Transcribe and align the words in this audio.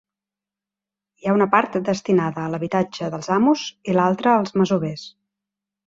Hi 1.21 1.27
ha 1.31 1.35
una 1.35 1.47
part 1.51 1.77
destinada 1.91 2.43
a 2.47 2.47
l'habitatge 2.55 3.13
dels 3.17 3.33
amos 3.39 3.69
i 3.93 3.99
l'altra 4.01 4.37
als 4.43 4.61
masovers. 4.63 5.11